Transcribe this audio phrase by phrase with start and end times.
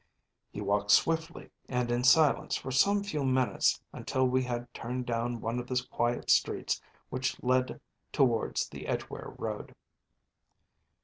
[0.51, 5.41] He walked swiftly and in silence for some few minutes until we had turned down
[5.41, 6.81] one of the quiet streets
[7.11, 7.79] which lead
[8.11, 9.75] towards the Edgeware Road.